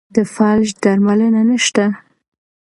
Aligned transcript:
د 0.15 0.17
فلج 0.33 0.67
درملنه 0.83 1.41
نشته. 1.49 1.85